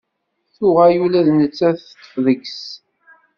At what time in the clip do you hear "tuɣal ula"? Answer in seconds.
0.55-1.21